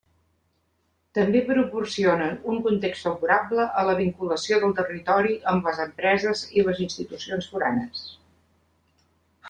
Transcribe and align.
També 1.17 1.41
proporcionen 1.49 2.39
un 2.53 2.63
context 2.69 3.07
favorable 3.09 3.67
a 3.83 3.85
la 3.91 3.95
vinculació 4.01 4.59
del 4.65 4.75
territori 4.83 5.39
amb 5.55 5.71
les 5.71 5.85
empreses 5.87 6.45
i 6.61 6.69
les 6.71 6.85
institucions 6.91 7.55
foranes. 7.55 8.07